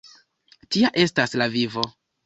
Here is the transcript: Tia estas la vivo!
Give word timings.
Tia 0.75 0.93
estas 1.05 1.39
la 1.43 1.51
vivo! 1.61 1.89